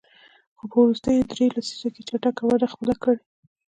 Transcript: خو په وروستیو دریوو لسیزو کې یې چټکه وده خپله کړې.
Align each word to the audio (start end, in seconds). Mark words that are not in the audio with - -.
خو 0.57 0.63
په 0.71 0.77
وروستیو 0.83 1.27
دریوو 1.29 1.55
لسیزو 1.57 1.87
کې 1.93 2.01
یې 2.01 2.07
چټکه 2.09 2.43
وده 2.45 2.67
خپله 2.73 2.95
کړې. 3.01 3.17